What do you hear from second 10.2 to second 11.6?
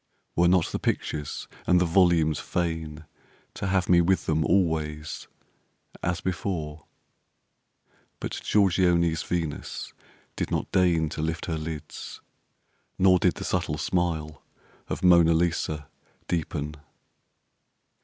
did not deign To lift her